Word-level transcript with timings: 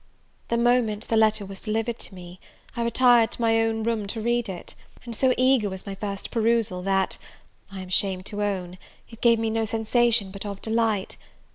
The 0.47 0.57
moment 0.57 1.09
the 1.09 1.15
letter 1.15 1.45
was 1.45 1.61
delivered 1.61 1.99
to 1.99 2.15
me, 2.15 2.39
I 2.75 2.83
retired 2.83 3.29
to 3.33 3.41
my 3.41 3.61
own 3.61 3.83
room 3.83 4.07
to 4.07 4.19
read 4.19 4.49
it; 4.49 4.73
and 5.05 5.15
so 5.15 5.31
eager 5.37 5.69
was 5.69 5.85
my 5.85 5.93
first 5.93 6.31
perusal, 6.31 6.81
that, 6.81 7.19
I 7.71 7.81
am 7.81 7.89
ashamed 7.89 8.25
to 8.25 8.41
own, 8.41 8.79
it 9.11 9.21
gave 9.21 9.37
me 9.37 9.51
no 9.51 9.63
sensation 9.65 10.31
but 10.31 10.43
of 10.43 10.59
delight. 10.59 11.17